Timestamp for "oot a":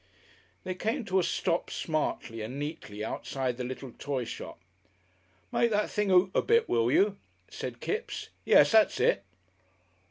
6.09-6.41